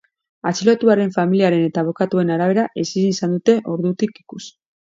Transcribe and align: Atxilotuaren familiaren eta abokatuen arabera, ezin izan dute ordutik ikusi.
Atxilotuaren 0.51 1.13
familiaren 1.17 1.67
eta 1.67 1.83
abokatuen 1.85 2.33
arabera, 2.37 2.65
ezin 2.85 3.13
izan 3.13 3.39
dute 3.39 3.59
ordutik 3.77 4.21
ikusi. 4.27 4.53